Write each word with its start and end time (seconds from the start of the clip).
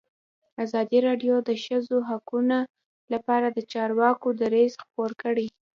ازادي 0.63 0.99
راډیو 1.07 1.35
د 1.43 1.45
د 1.49 1.51
ښځو 1.63 1.97
حقونه 2.09 2.57
لپاره 3.13 3.47
د 3.51 3.59
چارواکو 3.71 4.27
دریځ 4.41 4.73
خپور 4.83 5.11
کړی. 5.23 5.47